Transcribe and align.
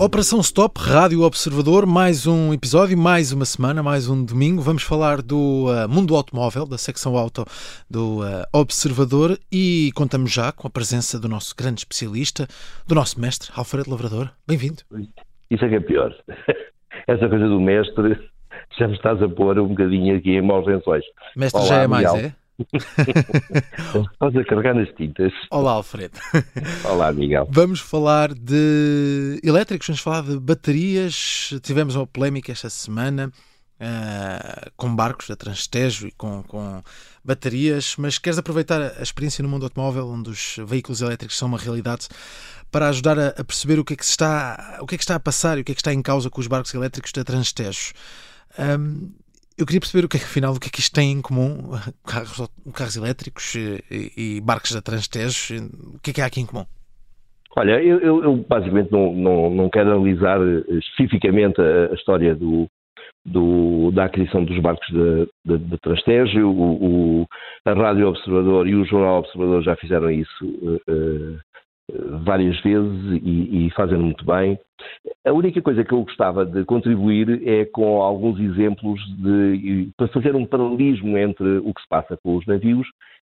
Operação 0.00 0.38
Stop, 0.38 0.78
Rádio 0.78 1.22
Observador, 1.22 1.84
mais 1.84 2.24
um 2.24 2.54
episódio, 2.54 2.96
mais 2.96 3.32
uma 3.32 3.44
semana, 3.44 3.82
mais 3.82 4.08
um 4.08 4.24
domingo. 4.24 4.62
Vamos 4.62 4.84
falar 4.84 5.20
do 5.20 5.66
uh, 5.66 5.88
mundo 5.88 6.14
automóvel, 6.14 6.64
da 6.64 6.78
secção 6.78 7.16
auto 7.16 7.44
do 7.90 8.20
uh, 8.20 8.44
Observador 8.52 9.36
e 9.50 9.90
contamos 9.96 10.32
já 10.32 10.52
com 10.52 10.68
a 10.68 10.70
presença 10.70 11.18
do 11.18 11.28
nosso 11.28 11.52
grande 11.56 11.80
especialista, 11.80 12.46
do 12.86 12.94
nosso 12.94 13.20
mestre, 13.20 13.50
Alfredo 13.56 13.90
Lavrador. 13.90 14.30
Bem-vindo. 14.46 14.82
Isso 15.50 15.64
é 15.64 15.68
que 15.68 15.74
é 15.74 15.80
pior. 15.80 16.14
Essa 17.08 17.28
coisa 17.28 17.48
do 17.48 17.60
mestre 17.60 18.30
já 18.78 18.86
me 18.86 18.94
estás 18.94 19.20
a 19.20 19.28
pôr 19.28 19.58
um 19.58 19.66
bocadinho 19.66 20.16
aqui 20.16 20.30
em 20.30 20.42
maus 20.42 20.64
lençóis. 20.64 21.04
Mestre 21.34 21.60
Olá, 21.60 21.68
já 21.68 21.82
é 21.82 21.86
mais, 21.88 22.14
é? 22.14 22.32
Estás 24.12 24.36
a 24.36 24.44
carregar 24.44 24.74
nas 24.74 24.88
tintas. 24.96 25.32
Olá, 25.50 25.72
Alfredo. 25.72 26.18
Olá, 26.84 27.12
Miguel. 27.12 27.48
Vamos 27.50 27.80
falar 27.80 28.34
de 28.34 29.40
elétricos, 29.44 29.86
vamos 29.86 30.00
falar 30.00 30.22
de 30.22 30.40
baterias. 30.40 31.54
Tivemos 31.62 31.94
uma 31.94 32.06
polémica 32.06 32.50
esta 32.50 32.68
semana 32.68 33.30
uh, 33.80 34.70
com 34.76 34.94
barcos 34.94 35.28
da 35.28 35.36
Transtejo 35.36 36.08
e 36.08 36.12
com, 36.12 36.42
com 36.42 36.82
baterias, 37.24 37.94
mas 37.96 38.18
queres 38.18 38.38
aproveitar 38.38 38.80
a 38.98 39.02
experiência 39.02 39.42
no 39.42 39.48
mundo 39.48 39.64
automóvel, 39.64 40.08
onde 40.08 40.30
os 40.30 40.56
veículos 40.66 41.00
elétricos 41.00 41.38
são 41.38 41.46
uma 41.46 41.58
realidade, 41.58 42.08
para 42.72 42.88
ajudar 42.88 43.18
a, 43.20 43.28
a 43.28 43.44
perceber 43.44 43.78
o 43.78 43.84
que, 43.84 43.92
é 43.92 43.96
que 43.96 44.04
está, 44.04 44.78
o 44.80 44.86
que 44.86 44.96
é 44.96 44.98
que 44.98 45.04
está 45.04 45.14
a 45.14 45.20
passar 45.20 45.58
e 45.58 45.60
o 45.60 45.64
que 45.64 45.70
é 45.70 45.74
que 45.76 45.80
está 45.80 45.92
em 45.92 46.02
causa 46.02 46.28
com 46.28 46.40
os 46.40 46.48
barcos 46.48 46.74
elétricos 46.74 47.12
da 47.12 47.22
Transtejo. 47.22 47.92
Um, 48.58 49.12
eu 49.58 49.66
queria 49.66 49.80
perceber 49.80 50.06
o 50.06 50.08
que 50.08 50.16
é 50.16 50.20
que, 50.20 50.26
afinal, 50.26 50.54
o 50.54 50.60
que 50.60 50.68
é 50.68 50.70
que 50.70 50.80
isto 50.80 50.94
tem 50.94 51.10
em 51.12 51.20
comum, 51.20 51.72
carros, 52.06 52.48
carros 52.72 52.96
elétricos 52.96 53.54
e, 53.54 54.12
e 54.16 54.40
barcos 54.40 54.72
da 54.72 54.80
Transtejo, 54.80 55.68
o 55.94 55.98
que 56.00 56.10
é 56.10 56.14
que 56.14 56.20
há 56.20 56.26
aqui 56.26 56.40
em 56.40 56.46
comum? 56.46 56.64
Olha, 57.56 57.82
eu, 57.82 57.98
eu, 57.98 58.22
eu 58.22 58.36
basicamente 58.48 58.92
não, 58.92 59.12
não, 59.12 59.50
não, 59.50 59.68
quero 59.68 59.90
analisar 59.90 60.38
eh, 60.40 60.78
especificamente 60.78 61.60
a, 61.60 61.90
a 61.90 61.94
história 61.94 62.32
do, 62.34 62.68
do, 63.26 63.90
da 63.90 64.04
aquisição 64.04 64.44
dos 64.44 64.60
barcos 64.60 64.86
da 65.44 65.78
Transtejo. 65.82 66.46
O, 66.46 67.22
o, 67.22 67.26
a 67.64 67.72
Rádio 67.72 68.08
Observador 68.08 68.68
e 68.68 68.76
o 68.76 68.84
Jornal 68.84 69.18
Observador 69.18 69.62
já 69.62 69.74
fizeram 69.76 70.10
isso 70.10 70.44
uh, 70.44 71.38
várias 72.24 72.60
vezes 72.60 73.22
e, 73.22 73.66
e 73.66 73.70
fazem 73.70 73.98
muito 73.98 74.24
bem. 74.24 74.58
A 75.26 75.32
única 75.32 75.60
coisa 75.62 75.84
que 75.84 75.92
eu 75.92 76.02
gostava 76.02 76.44
de 76.44 76.64
contribuir 76.64 77.46
é 77.46 77.64
com 77.64 78.02
alguns 78.02 78.38
exemplos 78.38 79.00
de, 79.16 79.90
para 79.96 80.08
fazer 80.08 80.34
um 80.36 80.44
paralelismo 80.44 81.16
entre 81.16 81.58
o 81.58 81.72
que 81.72 81.80
se 81.80 81.88
passa 81.88 82.16
com 82.22 82.36
os 82.36 82.46
navios 82.46 82.86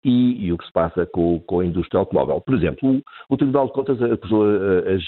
e, 0.05 0.47
e 0.47 0.53
o 0.53 0.59
que 0.59 0.67
se 0.67 0.73
passa 0.73 1.07
com, 1.07 1.41
com, 1.41 1.61
a 1.61 1.67
indústria 1.67 1.99
automóvel. 1.99 2.41
Por 2.41 2.55
exemplo, 2.55 2.97
o, 2.97 3.03
o 3.29 3.37
Tribunal 3.37 3.67
de 3.67 3.73
Contas 3.73 4.01
acusou 4.03 4.45
as, 4.45 5.03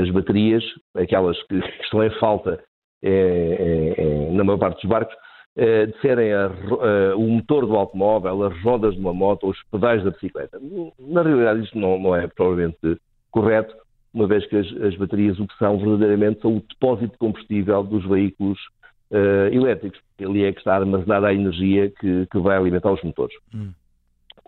as 0.00 0.10
baterias, 0.10 0.64
aquelas 0.94 1.40
que 1.44 1.56
estão 1.82 2.02
em 2.02 2.10
falta 2.18 2.62
é, 3.02 3.10
é, 3.10 4.02
é, 4.02 4.30
na 4.32 4.44
maior 4.44 4.58
parte 4.58 4.82
dos 4.82 4.90
barcos, 4.90 5.14
eh, 5.56 5.86
de 5.86 6.00
serem 6.00 6.32
a, 6.32 6.46
a, 6.46 7.16
o 7.16 7.28
motor 7.28 7.66
do 7.66 7.74
automóvel, 7.74 8.44
as 8.44 8.62
rodas 8.62 8.94
de 8.94 9.00
uma 9.00 9.12
moto 9.12 9.44
ou 9.44 9.50
os 9.50 9.62
pedais 9.64 10.02
da 10.04 10.10
bicicleta. 10.10 10.60
Na 10.98 11.22
realidade, 11.22 11.64
isto 11.64 11.78
não, 11.78 11.98
não 11.98 12.14
é 12.14 12.26
provavelmente 12.28 12.98
correto, 13.30 13.74
uma 14.14 14.26
vez 14.26 14.46
que 14.46 14.56
as, 14.56 14.66
as, 14.82 14.96
baterias 14.96 15.38
o 15.38 15.46
que 15.46 15.56
são 15.56 15.78
verdadeiramente 15.78 16.40
são 16.40 16.56
o 16.56 16.60
depósito 16.60 17.12
de 17.12 17.18
combustível 17.18 17.82
dos 17.82 18.06
veículos 18.06 18.58
uh, 19.10 19.52
elétricos. 19.52 20.00
Ali 20.20 20.44
é 20.44 20.52
que 20.52 20.58
está 20.58 20.76
armazenada 20.76 21.28
a 21.28 21.34
energia 21.34 21.90
que, 21.90 22.26
que 22.26 22.38
vai 22.38 22.56
alimentar 22.56 22.92
os 22.92 23.02
motores. 23.02 23.36
Hum. 23.54 23.72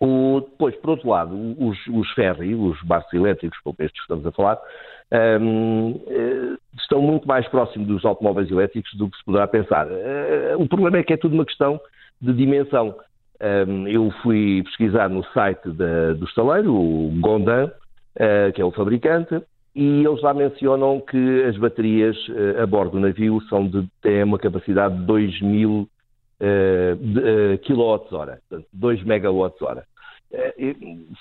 O, 0.00 0.40
depois, 0.40 0.74
por 0.76 0.90
outro 0.90 1.08
lado, 1.08 1.34
os, 1.64 1.78
os 1.86 2.10
ferry, 2.12 2.54
os 2.54 2.80
barcos 2.82 3.12
elétricos, 3.12 3.58
como 3.60 3.76
estes 3.78 4.00
que 4.00 4.02
estamos 4.02 4.26
a 4.26 4.32
falar, 4.32 4.58
um, 5.12 6.00
eh, 6.08 6.56
estão 6.78 7.02
muito 7.02 7.28
mais 7.28 7.46
próximos 7.48 7.86
dos 7.86 8.04
automóveis 8.04 8.50
elétricos 8.50 8.92
do 8.94 9.10
que 9.10 9.16
se 9.18 9.24
poderá 9.24 9.46
pensar. 9.46 9.86
Uh, 9.86 10.56
o 10.58 10.66
problema 10.66 10.98
é 10.98 11.02
que 11.02 11.12
é 11.12 11.16
tudo 11.16 11.34
uma 11.34 11.44
questão 11.44 11.78
de 12.20 12.32
dimensão. 12.32 12.94
Um, 13.68 13.86
eu 13.88 14.10
fui 14.22 14.62
pesquisar 14.64 15.10
no 15.10 15.22
site 15.26 15.68
da, 15.70 16.14
do 16.14 16.24
estaleiro, 16.24 16.74
o 16.74 17.12
Gondan, 17.20 17.66
uh, 17.66 18.52
que 18.54 18.62
é 18.62 18.64
o 18.64 18.70
fabricante, 18.70 19.42
e 19.74 20.04
eles 20.04 20.22
lá 20.22 20.32
mencionam 20.32 21.00
que 21.00 21.42
as 21.44 21.58
baterias 21.58 22.16
uh, 22.28 22.62
a 22.62 22.66
bordo 22.66 22.92
do 22.92 23.00
navio 23.00 23.40
são 23.48 23.66
de, 23.66 23.86
têm 24.00 24.22
uma 24.22 24.38
capacidade 24.38 24.96
de 24.96 25.04
2 25.04 25.42
mil 25.42 25.88
kWh, 27.64 28.64
2 28.72 29.00
MWh. 29.02 29.82
Eh, 30.32 30.74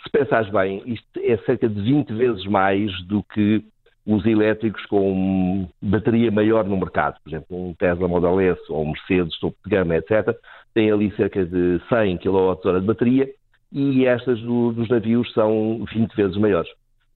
se 0.03 0.09
pensares 0.11 0.49
bem, 0.49 0.81
isto 0.85 1.05
é 1.17 1.37
cerca 1.45 1.67
de 1.67 1.81
20 1.81 2.13
vezes 2.13 2.45
mais 2.45 2.91
do 3.07 3.21
que 3.23 3.63
os 4.05 4.25
elétricos 4.25 4.85
com 4.87 5.67
bateria 5.81 6.31
maior 6.31 6.65
no 6.65 6.77
mercado. 6.77 7.17
Por 7.23 7.29
exemplo, 7.29 7.69
um 7.69 7.73
Tesla 7.73 8.07
Model 8.07 8.39
S 8.39 8.61
ou 8.69 8.83
um 8.83 8.91
Mercedes 8.91 9.39
topo 9.39 9.57
de 9.63 9.69
gama, 9.69 9.95
etc., 9.95 10.35
tem 10.73 10.91
ali 10.91 11.11
cerca 11.15 11.45
de 11.45 11.81
100 11.89 12.17
kWh 12.17 12.79
de 12.79 12.85
bateria 12.85 13.29
e 13.71 14.05
estas 14.05 14.39
do, 14.41 14.71
dos 14.71 14.89
navios 14.89 15.31
são 15.33 15.85
20 15.93 16.15
vezes 16.15 16.37
maiores. 16.37 16.69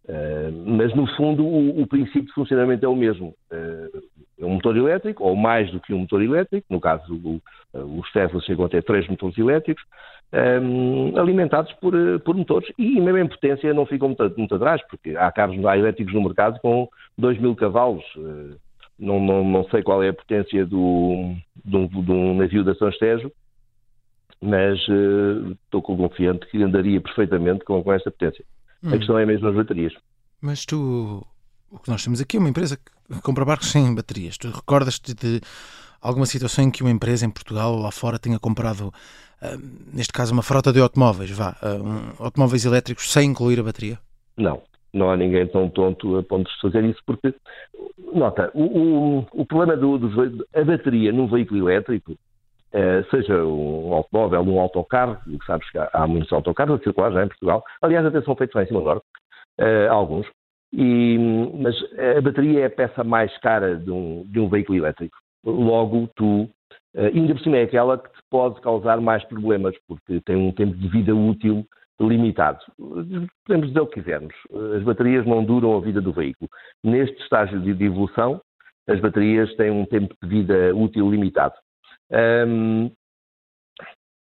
Uh, 0.07 0.51
mas, 0.68 0.94
no 0.95 1.07
fundo, 1.16 1.44
o, 1.44 1.81
o, 1.81 1.88
princípio 1.88 2.25
de 2.25 2.34
funcionamento 2.34 2.85
é 2.85 2.88
o 2.88 2.95
mesmo. 2.95 3.34
Uh, 3.51 4.45
um 4.45 4.53
motor 4.53 4.78
elétrico, 4.78 5.24
ou 5.24 5.35
mais 5.35 5.72
do 5.72 5.79
que 5.79 5.94
um 5.94 6.00
motor 6.00 6.22
elétrico, 6.22 6.68
no 6.69 6.79
caso, 6.79 7.12
o, 7.12 7.41
os 7.74 8.12
Tesla 8.12 8.40
chegam 8.41 8.66
a 8.66 8.69
ter 8.69 8.84
três 8.84 9.07
motores 9.07 9.38
elétricos, 9.38 9.84
um, 10.35 11.18
alimentados 11.18 11.72
por, 11.73 11.94
por, 12.25 12.35
motores 12.35 12.69
e 12.78 13.00
mesmo 13.00 13.18
em 13.18 13.28
potência 13.28 13.73
não 13.73 13.85
ficam 13.85 14.09
muito, 14.09 14.34
muito 14.38 14.56
atrás, 14.56 14.81
porque 14.90 15.16
há 15.16 15.31
carros 15.31 15.57
elétricos 15.57 16.13
no 16.13 16.23
mercado 16.23 16.59
com 16.59 16.90
2 17.18 17.40
mil 17.40 17.56
cavalos. 17.56 18.03
Uh, 18.16 18.56
não, 18.97 19.19
não, 19.19 19.44
não, 19.44 19.63
sei 19.69 19.84
qual 19.84 20.01
é 20.03 20.09
a 20.09 20.13
potência 20.13 20.66
do, 20.66 21.35
do, 21.63 21.88
do 21.88 22.34
navio 22.34 22.63
da 22.63 22.75
São 22.75 22.90
Estejo, 22.90 23.31
mas 24.41 24.79
uh, 24.88 25.51
estou 25.66 25.81
confiante 25.81 26.47
que 26.47 26.62
andaria 26.62 27.00
perfeitamente 27.01 27.63
com, 27.66 27.81
com 27.84 27.94
esta 27.94 28.12
potência. 28.12 28.45
Hum. 28.84 28.94
A 28.94 28.97
questão 28.97 29.18
é 29.18 29.25
mesmo 29.25 29.47
as 29.47 29.56
baterias. 29.56 29.94
Mas 30.41 30.66
tu, 30.66 31.25
o 31.72 31.79
que 31.79 31.90
nós 31.90 32.03
temos 32.03 32.22
aqui 32.22 32.38
é 32.38 32.40
uma 32.40 32.50
empresa 32.50 32.78
que 32.78 33.22
compra 33.22 33.45
barcos 33.45 33.72
sem 33.72 33.94
baterias. 33.94 34.38
Tu 34.38 34.50
recordas-te 34.50 35.13
de 35.13 35.41
alguma 36.01 36.25
situação 36.25 36.66
em 36.66 36.72
que 36.72 36.84
uma 36.84 36.91
empresa 36.91 37.25
em 37.25 37.29
Portugal 37.29 37.74
ou 37.74 37.81
lá 37.81 37.91
fora 37.91 38.19
tenha 38.19 38.40
comprado, 38.40 38.94
neste 39.94 40.13
caso, 40.13 40.34
uma 40.34 40.44
frota 40.44 40.72
de 40.72 40.79
automóveis, 40.79 41.31
vá, 41.31 41.56
um, 41.63 42.23
automóveis 42.23 42.66
elétricos 42.66 43.12
sem 43.12 43.29
incluir 43.29 43.59
a 43.59 43.63
bateria? 43.63 43.97
Não, 44.38 44.62
não 44.94 45.09
há 45.09 45.18
ninguém 45.18 45.47
tão 45.47 45.69
tonto 45.69 46.18
a 46.18 46.23
ponto 46.23 46.50
de 46.50 46.62
fazer 46.62 46.84
isso, 46.85 47.01
porque, 47.06 47.34
nota, 48.13 48.50
o, 48.53 48.63
o, 48.63 49.28
o 49.34 49.45
problema 49.45 49.75
do, 49.75 49.97
do, 49.97 50.47
a 50.53 50.63
bateria 50.63 51.12
num 51.12 51.28
veículo 51.28 51.69
elétrico, 51.69 52.13
uh, 52.13 53.09
seja 53.12 53.44
um 53.44 53.94
automóvel, 53.94 54.41
um 54.41 54.59
autocarro, 54.59 55.18
sabes 55.45 55.69
que 55.69 55.78
há, 55.78 55.90
há 55.94 56.07
muitos 56.07 56.31
autocarros 56.31 56.79
a 56.79 56.84
circular 56.84 57.12
já 57.12 57.24
em 57.24 57.28
Portugal, 57.28 57.63
aliás, 57.81 58.06
até 58.06 58.22
são 58.22 58.35
feitos 58.35 58.56
lá 58.56 58.63
em 58.63 58.68
cima 58.68 58.79
agora, 58.79 59.00
uh, 59.59 59.91
alguns, 59.91 60.28
e, 60.74 61.18
mas 61.57 61.75
a 62.18 62.22
bateria 62.22 62.62
é 62.62 62.66
a 62.66 62.69
peça 62.69 63.03
mais 63.03 63.35
cara 63.40 63.75
de 63.75 63.91
um, 63.91 64.24
de 64.28 64.40
um 64.40 64.50
veículo 64.50 64.78
elétrico 64.78 65.18
logo 65.45 66.09
tu, 66.16 66.50
eh, 66.95 67.07
ainda 67.07 67.33
por 67.33 67.44
cima 67.44 67.57
é 67.57 67.63
aquela 67.63 67.97
que 67.97 68.09
te 68.09 68.19
pode 68.29 68.59
causar 68.61 69.00
mais 69.00 69.23
problemas, 69.25 69.75
porque 69.88 70.22
tem 70.22 70.35
um 70.35 70.51
tempo 70.51 70.75
de 70.75 70.88
vida 70.88 71.13
útil 71.13 71.66
limitado. 72.00 72.59
Podemos 73.45 73.67
dizer 73.67 73.79
o 73.79 73.88
que 73.88 74.01
quisermos, 74.01 74.33
as 74.75 74.83
baterias 74.83 75.25
não 75.25 75.44
duram 75.44 75.78
a 75.78 75.79
vida 75.79 76.01
do 76.01 76.11
veículo. 76.11 76.50
Neste 76.83 77.22
estágio 77.22 77.59
de 77.61 77.83
evolução, 77.83 78.41
as 78.88 79.00
baterias 79.00 79.53
têm 79.56 79.72
um 79.72 79.85
tempo 79.85 80.13
de 80.22 80.29
vida 80.29 80.75
útil 80.75 81.09
limitado. 81.09 81.56
Um, 82.12 82.91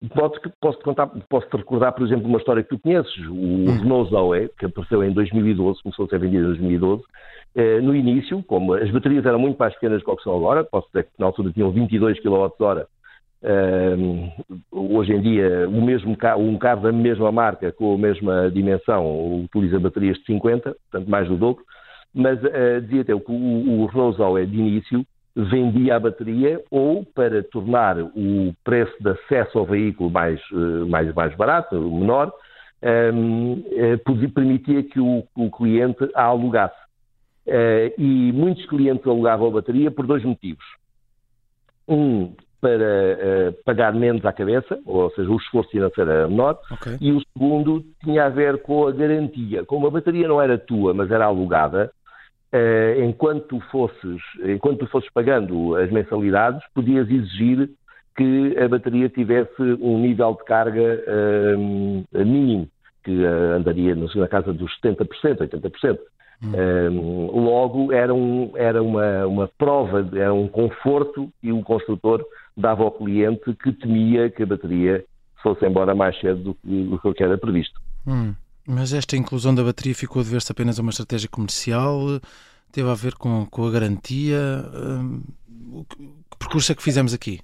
Posso, 0.09 0.39
posso, 0.59 0.79
contar, 0.79 1.07
posso 1.29 1.47
te 1.47 1.55
recordar, 1.55 1.93
por 1.93 2.05
exemplo, 2.05 2.27
uma 2.27 2.37
história 2.37 2.61
que 2.61 2.69
tu 2.69 2.79
conheces, 2.79 3.15
o 3.27 3.33
hum. 3.33 3.65
Renault 3.65 4.09
Zoe, 4.09 4.49
que 4.59 4.65
apareceu 4.65 5.03
em 5.03 5.13
2012, 5.13 5.81
começou 5.81 6.05
a 6.05 6.09
ser 6.09 6.19
vendido 6.19 6.43
em 6.43 6.47
2012. 6.47 7.03
Eh, 7.55 7.79
no 7.79 7.95
início, 7.95 8.43
como 8.43 8.73
as 8.73 8.89
baterias 8.91 9.25
eram 9.25 9.39
muito 9.39 9.57
mais 9.57 9.73
pequenas 9.75 10.03
do 10.03 10.15
que 10.15 10.23
são 10.23 10.35
agora, 10.35 10.63
posso 10.63 10.87
dizer 10.87 11.03
que 11.03 11.11
na 11.17 11.27
altura 11.27 11.51
tinham 11.53 11.71
22 11.71 12.19
kWh, 12.19 12.85
eh, 13.43 13.95
hoje 14.71 15.13
em 15.13 15.21
dia 15.21 15.69
o 15.69 15.81
mesmo 15.81 16.17
carro, 16.17 16.41
um 16.41 16.57
carro 16.57 16.81
da 16.81 16.91
mesma 16.91 17.31
marca, 17.31 17.71
com 17.71 17.93
a 17.93 17.97
mesma 17.97 18.49
dimensão, 18.51 19.43
utiliza 19.43 19.79
baterias 19.79 20.17
de 20.17 20.25
50, 20.25 20.75
portanto 20.91 21.09
mais 21.09 21.27
do 21.27 21.37
dobro, 21.37 21.63
mas 22.13 22.43
eh, 22.43 22.81
dizia 22.81 23.01
até 23.01 23.17
que 23.17 23.31
o, 23.31 23.81
o 23.81 23.85
Renault 23.85 24.17
Zoe 24.17 24.45
de 24.45 24.57
início 24.57 25.05
vendia 25.35 25.95
a 25.95 25.99
bateria 25.99 26.61
ou 26.69 27.03
para 27.03 27.43
tornar 27.43 27.97
o 27.99 28.53
preço 28.63 28.93
de 28.99 29.09
acesso 29.09 29.57
ao 29.57 29.65
veículo 29.65 30.09
mais, 30.09 30.39
eh, 30.51 30.85
mais, 30.87 31.13
mais 31.13 31.35
barato, 31.35 31.75
menor, 31.79 32.31
um, 32.83 33.63
ehm, 33.71 33.95
eh, 33.95 34.27
permitia 34.33 34.83
que 34.83 34.99
o, 34.99 35.23
o, 35.35 35.49
cliente 35.49 36.07
a 36.13 36.23
alugasse. 36.25 36.83
Uh, 37.45 37.91
e 37.97 38.31
muitos 38.31 38.65
clientes 38.67 39.05
alugavam 39.05 39.47
a 39.47 39.51
bateria 39.51 39.91
por 39.91 40.07
dois 40.07 40.23
motivos. 40.23 40.63
Um, 41.85 42.33
para 42.61 43.49
uh, 43.49 43.63
pagar 43.65 43.93
menos 43.93 44.23
à 44.25 44.31
cabeça, 44.31 44.79
ou 44.85 45.11
seja, 45.11 45.29
o 45.29 45.35
esforço 45.35 45.69
financeiro 45.69 46.09
era 46.09 46.29
menor, 46.29 46.57
okay. 46.71 46.97
e 47.01 47.11
o 47.11 47.21
segundo 47.33 47.83
tinha 48.01 48.25
a 48.25 48.29
ver 48.29 48.61
com 48.61 48.87
a 48.87 48.91
garantia. 48.93 49.65
Como 49.65 49.85
a 49.85 49.91
bateria 49.91 50.25
não 50.25 50.41
era 50.41 50.57
tua, 50.57 50.93
mas 50.93 51.11
era 51.11 51.25
alugada, 51.25 51.91
enquanto, 53.03 53.47
tu 53.47 53.59
fosses, 53.71 54.21
enquanto 54.43 54.85
fosses 54.87 55.09
pagando 55.11 55.75
as 55.75 55.91
mensalidades, 55.91 56.61
podias 56.73 57.09
exigir 57.09 57.69
que 58.15 58.55
a 58.57 58.67
bateria 58.67 59.09
tivesse 59.09 59.61
um 59.81 59.97
nível 59.99 60.35
de 60.35 60.45
carga 60.45 61.03
uh, 61.07 62.25
mínimo, 62.25 62.69
que 63.03 63.11
uh, 63.11 63.55
andaria 63.57 63.95
na 63.95 64.27
casa 64.27 64.53
dos 64.53 64.71
70%, 64.81 65.07
80%. 65.39 65.97
Hum. 66.45 67.27
logo, 67.31 67.93
era, 67.93 68.13
um, 68.13 68.51
era 68.55 68.83
uma, 68.83 69.25
uma 69.25 69.49
prova, 69.57 70.05
era 70.13 70.33
um 70.33 70.45
conforto 70.45 71.31
e 71.41 71.53
o 71.53 71.61
construtor 71.63 72.21
dava 72.57 72.83
ao 72.83 72.91
cliente 72.91 73.53
que 73.53 73.71
temia 73.71 74.29
que 74.29 74.43
a 74.43 74.45
bateria 74.45 75.05
fosse 75.41 75.65
embora 75.65 75.95
mais 75.95 76.19
cedo 76.19 76.43
do 76.43 76.55
que, 76.55 76.83
do 76.83 77.13
que 77.13 77.23
era 77.23 77.37
previsto. 77.37 77.79
Hum. 78.05 78.33
Mas 78.67 78.93
esta 78.93 79.17
inclusão 79.17 79.53
da 79.53 79.63
bateria 79.63 79.93
ficou 79.93 80.21
a 80.21 80.23
dever-se 80.23 80.51
apenas 80.51 80.79
a 80.79 80.81
uma 80.81 80.91
estratégia 80.91 81.29
comercial? 81.29 82.19
Teve 82.71 82.89
a 82.89 82.93
ver 82.93 83.13
com, 83.15 83.45
com 83.45 83.67
a 83.67 83.71
garantia? 83.71 84.39
Hum, 84.73 85.23
que 86.29 86.37
percurso 86.39 86.71
é 86.71 86.75
que 86.75 86.83
fizemos 86.83 87.13
aqui? 87.13 87.39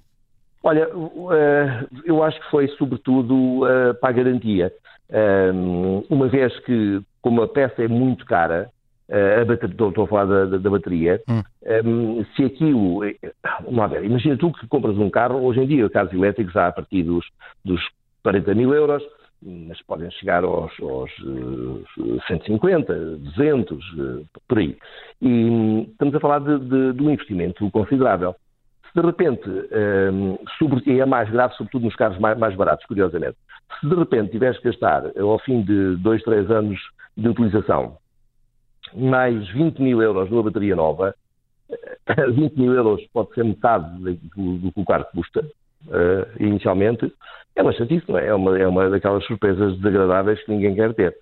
Olha, 0.62 0.88
eh, 1.32 1.86
eu 2.04 2.22
acho 2.22 2.38
que 2.40 2.50
foi 2.50 2.68
sobretudo 2.76 3.66
eh, 3.66 3.92
para 3.94 4.10
a 4.10 4.12
garantia. 4.12 4.72
Hum, 5.54 6.04
uma 6.08 6.28
vez 6.28 6.58
que, 6.60 7.00
como 7.22 7.42
a 7.42 7.48
peça 7.48 7.82
é 7.82 7.88
muito 7.88 8.24
cara, 8.26 8.70
eh, 9.08 9.40
a 9.40 9.44
bateria, 9.44 9.88
estou 9.88 10.04
a 10.04 10.06
falar 10.06 10.24
da, 10.26 10.58
da 10.58 10.70
bateria, 10.70 11.20
hum. 11.28 11.42
um, 11.84 12.24
se 12.36 12.44
aquilo. 12.44 13.00
Vamos 13.64 13.90
ver, 13.90 14.04
imagina 14.04 14.36
tu 14.36 14.52
que 14.52 14.66
compras 14.68 14.96
um 14.96 15.10
carro, 15.10 15.42
hoje 15.42 15.60
em 15.60 15.66
dia, 15.66 15.90
carros 15.90 16.12
elétricos 16.12 16.54
há 16.56 16.68
a 16.68 16.72
partir 16.72 17.02
dos, 17.02 17.26
dos 17.64 17.80
40 18.22 18.54
mil 18.54 18.74
euros, 18.74 19.02
mas 19.42 19.80
podem 19.82 20.10
chegar 20.12 20.44
aos, 20.44 20.72
aos 20.80 21.10
uh, 21.20 21.84
150, 22.26 22.94
200, 22.94 23.92
uh, 23.92 24.26
por 24.46 24.58
aí. 24.58 24.76
E 25.20 25.28
um, 25.28 25.82
estamos 25.82 26.14
a 26.14 26.20
falar 26.20 26.40
de, 26.40 26.58
de, 26.58 26.92
de, 26.92 27.02
um 27.02 27.10
investimento 27.10 27.70
considerável. 27.70 28.34
Se 28.92 29.00
de 29.00 29.06
repente, 29.06 29.48
um, 29.48 30.38
sobre, 30.58 30.82
e 30.86 31.00
é 31.00 31.06
mais 31.06 31.30
grave, 31.30 31.54
sobretudo 31.54 31.84
nos 31.84 31.96
carros 31.96 32.18
mais, 32.18 32.38
mais, 32.38 32.54
baratos, 32.54 32.84
curiosamente, 32.86 33.36
se 33.80 33.88
de 33.88 33.94
repente 33.94 34.32
tiveres 34.32 34.58
que 34.58 34.64
gastar, 34.64 35.04
ao 35.18 35.38
fim 35.38 35.62
de 35.62 35.96
2, 35.96 36.22
3 36.22 36.50
anos 36.50 36.80
de 37.16 37.28
utilização, 37.28 37.96
mais 38.94 39.48
20 39.50 39.80
mil 39.80 40.02
euros 40.02 40.28
numa 40.28 40.42
bateria 40.42 40.74
nova, 40.74 41.14
20 42.34 42.56
mil 42.56 42.74
euros 42.74 43.00
pode 43.12 43.32
ser 43.34 43.44
metade 43.44 43.88
do, 44.36 44.58
do 44.58 44.72
que 44.72 44.80
o 44.80 44.84
carro 44.84 45.06
custa, 45.14 45.44
uh, 45.86 46.26
inicialmente, 46.38 47.12
é 47.56 47.62
uma 47.62 47.72
chatice, 47.72 48.04
não 48.08 48.18
é? 48.18 48.26
É 48.26 48.34
uma, 48.34 48.58
é 48.58 48.66
uma 48.66 48.88
daquelas 48.90 49.24
surpresas 49.24 49.76
desagradáveis 49.76 50.42
que 50.44 50.50
ninguém 50.50 50.74
quer 50.74 50.94
ter. 50.94 51.16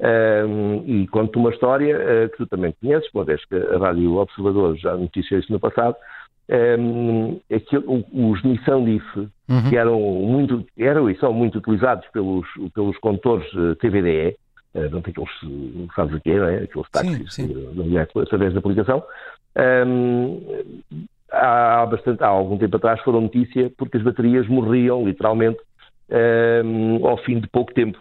Um, 0.00 0.82
e 0.86 1.06
conto 1.06 1.38
uma 1.38 1.50
história 1.50 1.96
uh, 1.96 2.28
que 2.30 2.38
tu 2.38 2.46
também 2.46 2.74
conheces, 2.80 3.08
uma 3.14 3.24
vez 3.24 3.44
que 3.44 3.54
a 3.54 3.78
Rádio 3.78 4.16
Observador 4.16 4.76
já 4.76 4.96
noticiou 4.96 5.40
isso 5.40 5.52
no 5.52 5.60
passado, 5.60 5.96
um, 6.48 7.40
aquilo, 7.52 8.04
os 8.12 8.42
Nissan 8.42 8.78
Leaf, 8.78 9.16
uhum. 9.16 9.70
que 9.70 9.76
eram 9.76 10.00
muito, 10.00 10.66
eram 10.76 11.08
e 11.08 11.16
são 11.18 11.32
muito 11.32 11.58
utilizados 11.58 12.06
pelos, 12.08 12.46
pelos 12.74 12.98
condutores 12.98 13.50
uh, 13.54 13.76
TVDE, 13.76 14.36
uh, 14.74 14.90
não 14.90 15.00
tem 15.00 15.12
aqueles, 15.12 15.90
sabes 15.94 16.16
o 16.16 16.20
que 16.20 16.30
é, 16.30 16.64
aqueles 16.64 16.90
táxis 16.90 17.34
sim, 17.34 17.46
sim. 17.46 17.98
através 17.98 18.52
da 18.52 18.58
aplicação, 18.58 19.02
um, 19.86 20.40
há, 21.44 21.86
bastante, 21.86 22.22
há 22.22 22.28
algum 22.28 22.58
tempo 22.58 22.76
atrás 22.76 23.00
foram 23.02 23.22
notícia 23.22 23.70
porque 23.76 23.96
as 23.96 24.02
baterias 24.02 24.46
morriam, 24.48 25.04
literalmente, 25.04 25.58
um, 26.64 27.06
ao 27.06 27.16
fim 27.18 27.40
de 27.40 27.48
pouco 27.48 27.72
tempo. 27.72 27.98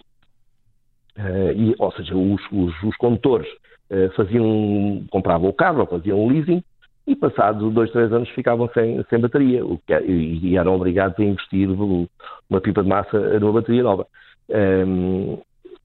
Uh, 1.18 1.51
e, 1.56 1.75
ou 1.78 1.92
seja, 1.92 2.16
os, 2.16 2.42
os, 2.51 2.84
os 2.84 2.95
condutores 2.98 3.48
uh, 3.92 4.10
faziam, 4.16 5.06
compravam 5.12 5.50
o 5.50 5.54
carro 5.54 5.86
faziam 5.86 6.28
leasing 6.28 6.63
e 7.06 7.16
passados 7.16 7.72
dois, 7.74 7.92
três 7.92 8.12
anos 8.12 8.30
ficavam 8.30 8.69
sem, 8.74 9.04
sem 9.10 9.19
bateria 9.19 9.66
o 9.66 9.78
que, 9.86 9.94
é, 9.94 10.04
e, 10.06 10.57
eram 10.57 10.75
obrigados 10.75 11.19
a 11.19 11.24
investir 11.24 11.69
uma 11.69 12.62
pipa 12.62 12.81
de 12.81 12.90
massa 12.90 13.40
numa 13.40 13.54
bateria 13.54 13.84
nova. 13.84 14.07
Um, 14.50 15.38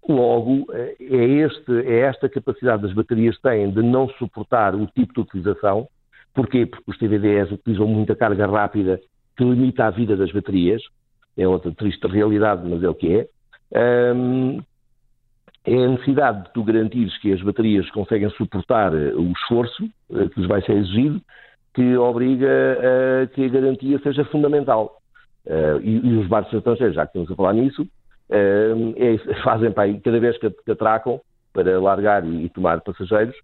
logo, 0.08 0.66
é, 0.72 0.94
este, 1.00 1.86
é 1.86 2.00
esta 2.00 2.28
capacidade 2.28 2.82
das 2.82 2.94
baterias 2.94 3.38
têm 3.40 3.70
de 3.70 3.82
não 3.82 4.08
suportar 4.10 4.74
o 4.74 4.86
tipo 4.86 5.12
de 5.12 5.20
utilização 5.20 5.88
Porquê? 6.38 6.66
Porque 6.66 6.88
os 6.88 6.96
TVDs 6.96 7.50
utilizam 7.50 7.88
muita 7.88 8.14
carga 8.14 8.46
rápida 8.46 9.00
que 9.36 9.42
limita 9.42 9.86
a 9.86 9.90
vida 9.90 10.16
das 10.16 10.30
baterias. 10.30 10.80
É 11.36 11.48
outra 11.48 11.72
triste 11.72 12.06
realidade, 12.06 12.62
mas 12.64 12.80
é 12.80 12.88
o 12.88 12.94
que 12.94 13.12
é. 13.12 13.26
É 13.72 14.12
a 15.66 15.88
necessidade 15.88 16.44
de 16.44 16.52
tu 16.52 16.62
garantires 16.62 17.18
que 17.18 17.32
as 17.32 17.42
baterias 17.42 17.90
conseguem 17.90 18.30
suportar 18.30 18.94
eh, 18.94 19.12
o 19.14 19.32
esforço 19.32 19.90
eh, 20.12 20.28
que 20.28 20.38
lhes 20.38 20.48
vai 20.48 20.62
ser 20.62 20.76
exigido, 20.76 21.20
que 21.74 21.96
obriga 21.96 22.46
a 22.46 23.26
que 23.26 23.44
a 23.44 23.48
garantia 23.48 23.98
seja 23.98 24.24
fundamental. 24.26 24.96
Uh, 25.44 25.80
e, 25.82 26.06
e, 26.06 26.18
os 26.18 26.28
barcos 26.28 26.54
estrangeiros, 26.54 26.94
já 26.94 27.04
que 27.04 27.18
estamos 27.18 27.32
a 27.32 27.34
falar 27.34 27.54
nisso, 27.54 27.82
uh, 27.82 28.94
é, 28.96 29.18
fazem 29.42 29.72
para 29.72 29.84
aí, 29.84 29.98
cada 30.00 30.20
vez 30.20 30.38
que, 30.38 30.50
que 30.50 30.70
atracam 30.70 31.20
para 31.52 31.80
largar 31.80 32.24
e, 32.24 32.44
e 32.44 32.48
tomar 32.48 32.80
passageiros, 32.80 33.34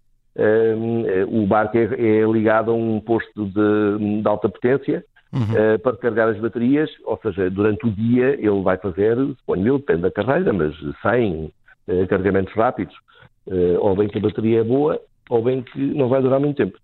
o 1.29 1.47
barco 1.47 1.77
é, 1.77 1.83
é, 1.83 2.25
ligado 2.25 2.71
a 2.71 2.73
um 2.73 2.99
posto 2.99 3.45
de, 3.45 4.21
de 4.21 4.27
alta 4.27 4.49
potência 4.49 5.03
uhum. 5.35 5.75
uh, 5.75 5.79
para 5.79 5.97
carregar 5.97 6.29
as 6.29 6.39
baterias, 6.39 6.89
ou 7.03 7.19
seja, 7.21 7.49
durante 7.49 7.85
o 7.85 7.91
dia 7.91 8.33
ele 8.33 8.61
vai 8.61 8.77
fazer, 8.77 9.17
suponho 9.17 9.67
eu, 9.67 9.77
depende 9.77 10.01
da 10.01 10.11
carreira, 10.11 10.53
mas 10.53 10.73
100 11.01 11.45
uh, 11.45 11.51
eh, 11.87 12.07
carregamentos 12.07 12.53
rápidos, 12.53 12.95
uh, 13.47 13.77
ou 13.79 13.95
bem 13.95 14.07
que 14.07 14.17
a 14.17 14.21
bateria 14.21 14.61
é 14.61 14.63
boa, 14.63 14.99
ou 15.29 15.43
bem 15.43 15.61
que 15.61 15.79
não 15.79 16.07
vai 16.07 16.21
durar 16.21 16.39
muito 16.39 16.57
tempo. 16.57 16.77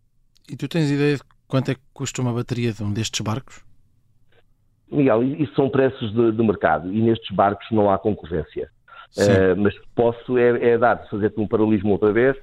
E 0.49 0.55
tu 0.55 0.67
tens 0.67 0.91
ideia 0.91 1.15
de 1.15 1.23
quanto 1.47 1.71
é 1.71 1.75
que 1.75 1.81
custa 1.93 2.21
uma 2.21 2.33
bateria 2.33 2.73
de 2.73 2.83
um 2.83 2.91
destes 2.91 3.21
barcos? 3.21 3.63
Miguel, 4.91 5.23
isso 5.23 5.53
são 5.55 5.69
preços 5.69 6.13
de, 6.13 6.33
de 6.33 6.43
mercado 6.43 6.91
e 6.91 7.01
nestes 7.01 7.33
barcos 7.33 7.65
não 7.71 7.89
há 7.89 7.97
concorrência. 7.97 8.69
Uh, 9.17 9.55
mas 9.57 9.73
posso 9.93 10.37
é, 10.37 10.71
é 10.71 10.77
dar, 10.77 11.05
fazer-te 11.09 11.39
um 11.39 11.47
paralelismo 11.47 11.91
outra 11.91 12.13
vez, 12.13 12.35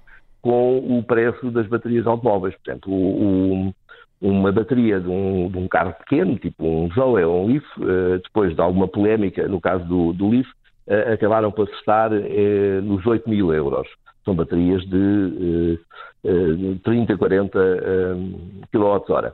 com 0.48 0.78
o 0.78 1.02
preço 1.02 1.50
das 1.50 1.66
baterias 1.66 2.06
automóveis. 2.06 2.54
Portanto, 2.54 2.90
o, 2.90 3.68
o, 3.68 3.74
uma 4.18 4.50
bateria 4.50 4.98
de 4.98 5.06
um, 5.06 5.50
de 5.50 5.58
um, 5.58 5.68
carro 5.68 5.92
pequeno, 5.92 6.38
tipo 6.38 6.64
um 6.66 6.90
Zoe 6.94 7.22
ou 7.22 7.44
um 7.44 7.48
Leaf, 7.48 7.66
uh, 7.76 8.18
depois 8.24 8.54
de 8.54 8.60
alguma 8.62 8.88
polémica, 8.88 9.46
no 9.46 9.60
caso 9.60 9.84
do, 9.84 10.14
do 10.14 10.30
Leaf, 10.30 10.48
uh, 10.86 11.12
acabaram 11.12 11.52
por 11.52 11.68
estar 11.68 12.10
uh, 12.10 12.82
nos 12.82 13.04
8 13.04 13.28
mil 13.28 13.52
euros. 13.52 13.86
São 14.24 14.34
baterias 14.34 14.82
de 14.86 15.78
30, 16.82 17.16
40 17.16 17.58
kWh. 18.72 19.32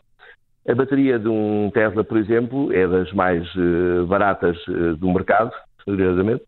A 0.68 0.74
bateria 0.74 1.18
de 1.18 1.28
um 1.28 1.70
Tesla, 1.72 2.02
por 2.04 2.16
exemplo, 2.16 2.72
é 2.72 2.86
das 2.86 3.12
mais 3.12 3.44
baratas 4.06 4.56
do 4.98 5.12
mercado, 5.12 5.50
curiosamente, 5.84 6.44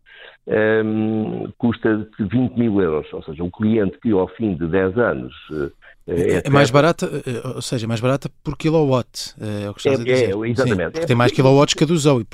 um, 0.47 1.51
custa 1.57 2.07
20 2.19 2.57
mil 2.57 2.81
euros, 2.81 3.11
ou 3.11 3.23
seja, 3.23 3.43
um 3.43 3.49
cliente 3.49 3.97
que 3.99 4.11
ao 4.11 4.27
fim 4.29 4.55
de 4.55 4.67
10 4.67 4.97
anos 4.97 5.33
é, 6.07 6.37
é, 6.37 6.41
é 6.45 6.49
mais 6.49 6.71
barata, 6.71 7.05
eh, 7.05 7.47
ou 7.55 7.61
seja, 7.61 7.85
mais 7.85 7.99
barata 7.99 8.29
por 8.41 8.57
kilowatt, 8.57 9.35
é 9.41 9.69
o 9.69 9.73
que 9.73 9.79
estás 9.81 9.99
é, 9.99 10.01
a 10.01 10.05
dizer. 10.05 10.33
É, 10.33 10.49
exatamente. 10.49 10.99
Sim, 10.99 11.05
tem 11.05 11.15
mais 11.15 11.33
kilowatts 11.33 11.73
que 11.73 11.83
a 11.83 11.87
do 11.87 11.97
Zoe. 11.97 12.25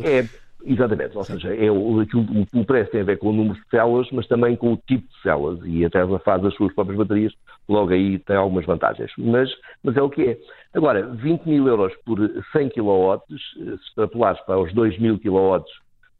É, 0.00 0.24
exatamente, 0.64 1.18
ou 1.18 1.24
seja, 1.24 1.52
é 1.52 1.68
o, 1.68 2.02
o, 2.02 2.60
o 2.60 2.64
preço 2.64 2.92
tem 2.92 3.00
a 3.00 3.04
ver 3.04 3.18
com 3.18 3.30
o 3.30 3.32
número 3.32 3.58
de 3.58 3.68
células, 3.68 4.06
mas 4.12 4.28
também 4.28 4.54
com 4.54 4.74
o 4.74 4.76
tipo 4.76 5.04
de 5.08 5.22
células, 5.22 5.58
e 5.64 5.84
a 5.84 5.90
Tesla 5.90 6.20
faz 6.20 6.44
as 6.44 6.54
suas 6.54 6.72
próprias 6.72 6.98
baterias, 6.98 7.32
logo 7.68 7.92
aí 7.92 8.16
tem 8.20 8.36
algumas 8.36 8.64
vantagens, 8.64 9.10
mas, 9.18 9.50
mas 9.82 9.96
é 9.96 10.02
o 10.02 10.08
que 10.08 10.22
é. 10.22 10.38
Agora, 10.72 11.04
20 11.08 11.46
mil 11.46 11.66
euros 11.66 11.92
por 12.04 12.18
100 12.52 12.68
kW, 12.68 13.22
se 13.28 13.74
extrapolares 13.86 14.40
para 14.42 14.60
os 14.60 14.72
2 14.72 15.00
mil 15.00 15.18
kW 15.18 15.64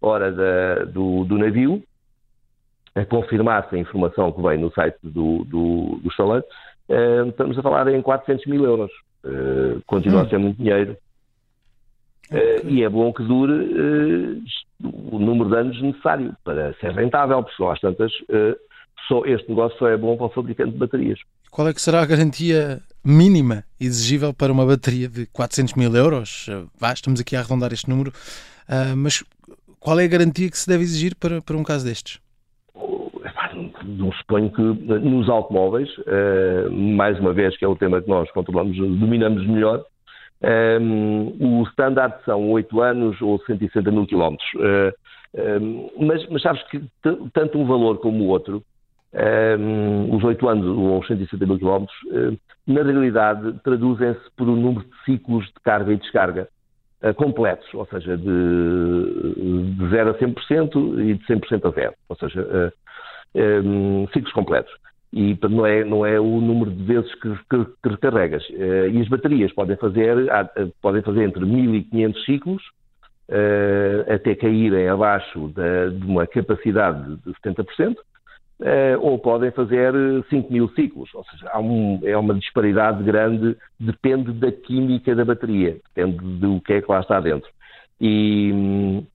hora 0.06 0.32
da, 0.32 0.84
do, 0.84 1.24
do, 1.24 1.38
navio, 1.38 1.82
a 2.94 3.04
confirmar-se 3.04 3.74
a 3.74 3.78
informação 3.78 4.32
que 4.32 4.40
vem 4.42 4.58
no 4.58 4.72
site 4.72 4.96
do, 5.02 5.44
do, 5.44 6.00
do 6.02 6.08
uh, 6.08 7.28
estamos 7.28 7.58
a 7.58 7.62
falar 7.62 7.88
em 7.88 8.00
400 8.00 8.46
mil 8.46 8.64
euros. 8.64 8.90
Uh, 9.24 9.82
continua 9.86 10.22
hum. 10.22 10.26
a 10.26 10.28
ser 10.28 10.38
muito 10.38 10.56
dinheiro. 10.56 10.96
Uh, 12.30 12.66
e 12.68 12.82
é 12.82 12.88
bom 12.88 13.12
que 13.12 13.22
dure 13.22 14.42
o 14.82 15.18
número 15.18 15.50
de 15.50 15.56
anos 15.56 15.82
necessário 15.82 16.34
para 16.42 16.74
ser 16.74 16.92
rentável, 16.92 17.42
porque 17.42 17.64
às 17.64 17.80
tantas, 17.80 18.12
só 19.08 19.24
este 19.24 19.48
negócio 19.48 19.78
só 19.78 19.88
é 19.88 19.96
bom 19.96 20.16
para 20.16 20.26
o 20.26 20.30
fabricante 20.30 20.72
de 20.72 20.78
baterias. 20.78 21.18
Qual 21.50 21.68
é 21.68 21.72
que 21.72 21.80
será 21.80 22.02
a 22.02 22.06
garantia 22.06 22.82
mínima 23.04 23.64
exigível 23.80 24.34
para 24.34 24.52
uma 24.52 24.66
bateria 24.66 25.08
de 25.08 25.26
400 25.26 25.74
mil 25.74 25.94
euros? 25.94 26.48
Vá, 26.78 26.92
estamos 26.92 27.20
aqui 27.20 27.36
a 27.36 27.40
arredondar 27.40 27.72
este 27.72 27.88
número, 27.88 28.12
mas 28.96 29.24
qual 29.80 30.00
é 30.00 30.04
a 30.04 30.08
garantia 30.08 30.50
que 30.50 30.58
se 30.58 30.68
deve 30.68 30.82
exigir 30.82 31.14
para, 31.16 31.40
para 31.40 31.56
um 31.56 31.62
caso 31.62 31.84
destes? 31.84 32.20
Não 33.84 34.12
suponho 34.12 34.50
que 34.50 34.60
nos 34.60 35.28
automóveis, 35.28 35.88
uh, 35.98 36.70
mais 36.70 37.18
uma 37.18 37.32
vez, 37.32 37.56
que 37.56 37.64
é 37.64 37.68
o 37.68 37.76
tema 37.76 38.02
que 38.02 38.08
nós 38.08 38.30
controlamos, 38.32 38.76
dominamos 38.76 39.46
melhor, 39.46 39.84
eh, 40.42 40.78
o 41.40 41.62
standard 41.70 42.14
são 42.26 42.50
8 42.50 42.80
anos 42.82 43.20
ou 43.22 43.40
160 43.46 43.90
mil 43.90 44.06
quilómetros. 44.06 44.46
Mas, 45.98 46.28
mas 46.28 46.42
sabes 46.42 46.62
que 46.64 46.82
tanto 47.32 47.58
um 47.58 47.66
valor 47.66 47.98
como 47.98 48.24
o 48.24 48.28
outro 48.28 48.62
os 50.12 50.22
8 50.22 50.48
anos 50.48 50.66
ou 50.66 51.00
os 51.00 51.06
160 51.06 51.46
mil 51.46 51.58
quilómetros, 51.58 51.96
na 52.66 52.82
realidade 52.82 53.54
traduzem-se 53.64 54.30
por 54.36 54.46
um 54.46 54.56
número 54.56 54.84
de 54.84 55.04
ciclos 55.06 55.46
de 55.46 55.60
carga 55.64 55.92
e 55.94 55.96
descarga 55.96 56.48
completos, 57.16 57.66
ou 57.74 57.86
seja, 57.86 58.16
de, 58.16 58.24
de 58.24 59.88
0 59.90 60.10
a 60.10 60.14
100% 60.14 61.00
e 61.00 61.14
de 61.14 61.26
100% 61.26 61.66
a 61.66 61.70
0, 61.70 61.94
ou 62.08 62.16
seja, 62.16 62.72
um, 63.64 64.08
ciclos 64.12 64.32
completos. 64.32 64.72
E 65.12 65.38
não 65.48 65.64
é, 65.64 65.84
não 65.84 66.04
é 66.04 66.18
o 66.18 66.40
número 66.40 66.70
de 66.70 66.82
vezes 66.84 67.14
que, 67.16 67.30
que, 67.50 67.64
que 67.82 67.88
recarregas. 67.88 68.44
e 68.50 69.00
as 69.00 69.08
baterias 69.08 69.52
podem 69.52 69.76
fazer, 69.76 70.16
podem 70.82 71.02
fazer 71.02 71.24
entre 71.24 71.44
1500 71.44 72.24
ciclos 72.24 72.62
até 74.12 74.34
caírem 74.34 74.88
abaixo 74.88 75.52
de 75.54 76.06
uma 76.06 76.26
capacidade 76.26 77.16
de 77.16 77.32
70%, 77.44 77.94
Uh, 77.94 78.15
ou 79.00 79.18
podem 79.18 79.50
fazer 79.50 79.92
5 80.30 80.52
mil 80.52 80.68
ciclos. 80.70 81.14
Ou 81.14 81.24
seja, 81.24 81.58
um, 81.58 82.00
é 82.02 82.16
uma 82.16 82.34
disparidade 82.34 83.02
grande, 83.02 83.56
depende 83.78 84.32
da 84.32 84.50
química 84.50 85.14
da 85.14 85.24
bateria, 85.24 85.76
depende 85.94 86.18
do 86.38 86.60
que 86.60 86.74
é 86.74 86.82
que 86.82 86.90
lá 86.90 87.00
está 87.00 87.20
dentro. 87.20 87.48
E 88.00 88.50
hum, 88.52 89.06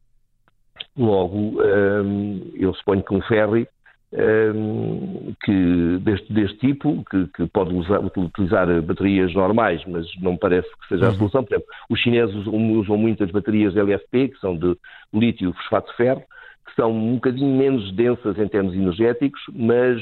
logo, 0.97 1.61
um, 1.61 2.51
eu 2.55 2.73
suponho 2.73 3.03
que 3.03 3.13
um 3.13 3.21
ferry 3.21 3.67
um, 4.13 5.33
que 5.43 5.97
deste, 5.99 6.33
deste 6.33 6.57
tipo, 6.57 7.03
que, 7.09 7.27
que 7.27 7.47
pode 7.47 7.73
usar, 7.73 7.99
utilizar 7.99 8.81
baterias 8.81 9.33
normais, 9.33 9.81
mas 9.87 10.05
não 10.19 10.35
parece 10.35 10.69
que 10.81 10.87
seja 10.89 11.05
a 11.05 11.09
uhum. 11.09 11.15
solução. 11.15 11.43
Por 11.43 11.53
exemplo, 11.53 11.73
os 11.89 11.99
chineses 11.99 12.35
usam, 12.35 12.71
usam 12.73 12.97
muitas 12.97 13.31
baterias 13.31 13.75
LFP, 13.75 14.29
que 14.29 14.39
são 14.39 14.57
de 14.57 14.75
lítio 15.13 15.53
fosfato 15.53 15.89
de 15.91 15.97
ferro, 15.97 16.23
que 16.65 16.75
são 16.75 16.91
um 16.91 17.15
bocadinho 17.15 17.57
menos 17.57 17.91
densas 17.93 18.37
em 18.37 18.47
termos 18.47 18.73
energéticos, 18.73 19.41
mas 19.53 20.01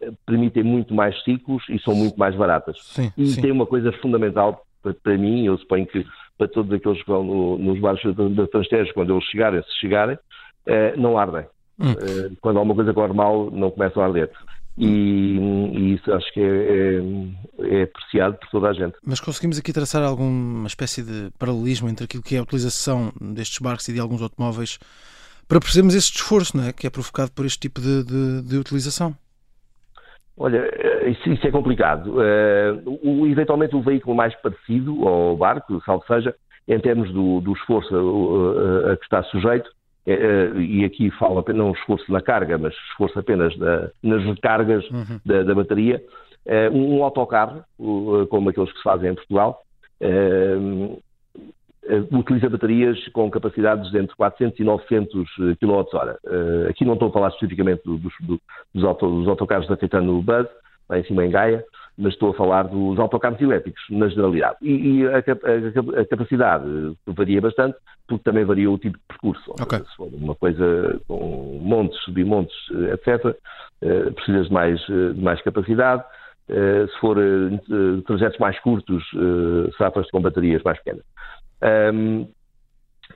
eh, 0.00 0.10
permitem 0.26 0.62
muito 0.62 0.94
mais 0.94 1.22
ciclos 1.24 1.62
e 1.68 1.78
são 1.80 1.94
muito 1.94 2.18
mais 2.18 2.34
baratas. 2.34 2.76
Sim, 2.82 3.12
e 3.16 3.26
sim. 3.26 3.40
tem 3.40 3.50
uma 3.50 3.66
coisa 3.66 3.92
fundamental 3.92 4.64
para, 4.82 4.94
para, 4.94 5.18
mim, 5.18 5.44
eu 5.44 5.58
suponho 5.58 5.86
que 5.86 6.06
para 6.36 6.48
todos 6.48 6.72
aqueles 6.72 7.02
que 7.02 7.10
vão 7.10 7.24
no, 7.24 7.58
nos 7.58 7.80
bares 7.80 8.00
da 8.14 8.46
Transtejo, 8.46 8.94
quando 8.94 9.12
eles 9.12 9.24
chegarem, 9.24 9.60
se 9.62 9.80
chegarem, 9.80 10.18
eh, 10.66 10.94
não 10.96 11.18
ardem. 11.18 11.44
Hum. 11.80 11.92
Eh, 11.92 12.30
quando 12.40 12.58
alguma 12.58 12.74
coisa 12.74 12.94
corre 12.94 13.12
mal, 13.12 13.50
não 13.50 13.70
começam 13.70 14.02
a 14.02 14.06
arder. 14.06 14.30
E, 14.76 15.36
e, 15.74 15.94
isso 15.94 16.12
acho 16.12 16.32
que 16.32 16.40
é, 16.40 16.44
é, 16.44 17.80
é, 17.80 17.82
apreciado 17.82 18.38
por 18.38 18.48
toda 18.48 18.68
a 18.68 18.72
gente. 18.72 18.94
Mas 19.04 19.18
conseguimos 19.18 19.58
aqui 19.58 19.72
traçar 19.72 20.04
alguma 20.04 20.68
espécie 20.68 21.02
de 21.02 21.30
paralelismo 21.36 21.88
entre 21.88 22.04
aquilo 22.04 22.22
que 22.22 22.36
é 22.36 22.38
a 22.38 22.42
utilização 22.42 23.12
destes 23.20 23.58
barcos 23.58 23.88
e 23.88 23.92
de 23.92 23.98
alguns 23.98 24.22
automóveis 24.22 24.78
para 25.48 25.60
percebermos 25.60 25.94
esse 25.94 26.12
esforço 26.12 26.56
não 26.56 26.68
é? 26.68 26.72
que 26.72 26.86
é 26.86 26.90
provocado 26.90 27.32
por 27.32 27.46
este 27.46 27.58
tipo 27.58 27.80
de, 27.80 28.04
de, 28.04 28.42
de 28.42 28.56
utilização. 28.58 29.14
Olha, 30.36 30.58
eh, 30.58 31.10
isso, 31.10 31.28
isso 31.30 31.46
é 31.46 31.50
complicado. 31.50 32.14
Uh, 32.18 32.98
o, 33.02 33.26
eventualmente 33.26 33.74
o 33.74 33.82
veículo 33.82 34.14
mais 34.14 34.34
parecido 34.36 35.08
ao 35.08 35.36
barco, 35.36 35.82
salvo 35.84 36.04
seja, 36.06 36.34
em 36.68 36.78
termos 36.78 37.10
do, 37.12 37.40
do 37.40 37.54
esforço 37.54 37.92
a, 37.92 38.92
a, 38.92 38.96
que 38.96 39.04
está 39.04 39.22
sujeito, 39.24 39.68
uh, 40.06 40.60
e 40.60 40.84
aqui 40.84 41.10
falo 41.12 41.38
apenas 41.38 41.64
não 41.64 41.72
esforço 41.72 42.12
na 42.12 42.20
carga, 42.20 42.56
mas 42.56 42.72
esforço 42.90 43.18
apenas 43.18 43.56
da, 43.58 43.90
nas 44.00 44.22
recargas 44.22 44.88
uhum. 44.90 45.18
da, 45.26 45.42
da, 45.42 45.54
bateria, 45.54 46.00
uh, 46.46 46.76
um 46.76 47.02
autocarro, 47.02 47.64
como 48.30 48.50
aqueles 48.50 48.70
que 48.70 48.78
se 48.78 48.84
fazem 48.84 49.10
em 49.10 49.14
Portugal, 49.14 49.64
eh, 50.00 50.56
utiliza 52.12 52.48
baterias 52.48 53.08
com 53.08 53.30
capacidades 53.30 53.92
entre 53.94 54.14
400 54.16 54.58
e 54.58 54.64
900 54.64 55.28
kWh. 55.60 56.68
Aqui 56.68 56.84
não 56.84 56.94
estou 56.94 57.08
a 57.08 57.12
falar 57.12 57.28
especificamente 57.28 57.82
dos, 57.84 58.00
dos, 58.74 58.84
auto, 58.84 59.08
dos 59.08 59.28
autocarros 59.28 59.66
da 59.68 59.76
Caetano 59.76 60.20
Buzz, 60.22 60.48
lá 60.88 60.98
em 60.98 61.04
cima 61.04 61.24
em 61.24 61.30
Gaia, 61.30 61.64
mas 61.98 62.12
estou 62.12 62.30
a 62.30 62.34
falar 62.34 62.62
dos 62.64 62.98
autocarros 62.98 63.40
elétricos, 63.40 63.82
na 63.90 64.08
generalidade. 64.08 64.56
E, 64.62 65.00
e 65.00 65.06
a, 65.06 65.16
a, 65.16 66.00
a, 66.00 66.06
capacidade 66.06 66.64
varia 67.06 67.40
bastante, 67.40 67.76
porque 68.06 68.22
também 68.22 68.44
varia 68.44 68.70
o 68.70 68.78
tipo 68.78 68.96
de 68.96 69.04
percurso. 69.08 69.50
Okay. 69.60 69.80
Se 69.80 69.96
for 69.96 70.08
uma 70.14 70.34
coisa 70.36 71.00
com 71.08 71.58
montes, 71.60 71.98
submontes, 72.04 72.56
etc., 72.92 73.36
eh, 73.82 74.10
precisas 74.10 74.46
de 74.46 74.52
mais, 74.52 74.80
de 74.86 75.20
mais 75.20 75.42
capacidade. 75.42 76.04
Eh, 76.48 76.86
se 76.86 77.00
for 77.00 77.16
trajetos 78.06 78.38
mais 78.38 78.58
curtos, 78.60 79.04
safas 79.76 80.08
com 80.10 80.20
baterias 80.20 80.62
mais 80.62 80.78
pequenas. 80.78 81.04
Um, 81.62 82.28